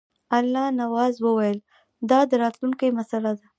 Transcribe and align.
الله 0.37 0.65
نواز 0.81 1.13
وویل 1.21 1.57
دا 2.09 2.19
د 2.29 2.31
راتلونکي 2.43 2.87
مسله 2.99 3.31
ده. 3.37 3.45